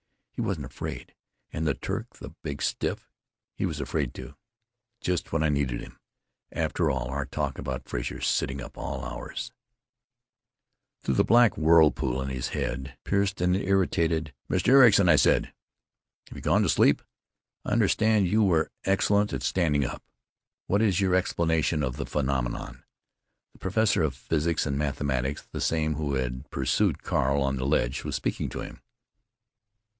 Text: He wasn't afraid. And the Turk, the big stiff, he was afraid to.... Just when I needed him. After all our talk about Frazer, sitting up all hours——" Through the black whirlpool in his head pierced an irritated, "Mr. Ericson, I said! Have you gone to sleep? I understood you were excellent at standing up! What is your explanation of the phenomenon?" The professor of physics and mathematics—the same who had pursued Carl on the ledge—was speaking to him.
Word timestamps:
He 0.31 0.41
wasn't 0.43 0.65
afraid. 0.65 1.13
And 1.53 1.67
the 1.67 1.75
Turk, 1.75 2.15
the 2.17 2.33
big 2.41 2.63
stiff, 2.63 3.11
he 3.53 3.67
was 3.67 3.79
afraid 3.79 4.15
to.... 4.15 4.33
Just 4.99 5.31
when 5.31 5.43
I 5.43 5.49
needed 5.49 5.79
him. 5.81 5.99
After 6.51 6.89
all 6.89 7.09
our 7.09 7.25
talk 7.27 7.59
about 7.59 7.87
Frazer, 7.87 8.19
sitting 8.21 8.59
up 8.59 8.75
all 8.75 9.05
hours——" 9.05 9.51
Through 11.03 11.13
the 11.13 11.23
black 11.23 11.55
whirlpool 11.55 12.19
in 12.23 12.29
his 12.29 12.47
head 12.47 12.97
pierced 13.03 13.39
an 13.39 13.53
irritated, 13.53 14.33
"Mr. 14.49 14.69
Ericson, 14.69 15.07
I 15.07 15.17
said! 15.17 15.53
Have 16.29 16.37
you 16.37 16.41
gone 16.41 16.63
to 16.63 16.69
sleep? 16.69 17.03
I 17.63 17.69
understood 17.73 18.25
you 18.25 18.41
were 18.43 18.71
excellent 18.83 19.33
at 19.33 19.43
standing 19.43 19.85
up! 19.85 20.01
What 20.65 20.81
is 20.81 20.99
your 20.99 21.13
explanation 21.13 21.83
of 21.83 21.97
the 21.97 22.07
phenomenon?" 22.07 22.83
The 23.53 23.59
professor 23.59 24.01
of 24.01 24.15
physics 24.15 24.65
and 24.65 24.79
mathematics—the 24.79 25.61
same 25.61 25.93
who 25.93 26.15
had 26.15 26.49
pursued 26.49 27.03
Carl 27.03 27.43
on 27.43 27.57
the 27.57 27.67
ledge—was 27.67 28.15
speaking 28.15 28.49
to 28.49 28.61
him. 28.61 28.81